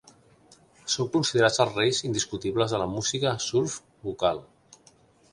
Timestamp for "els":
1.65-1.75